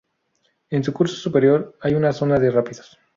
[0.71, 2.97] En su curso superior hay una zona de rápidos.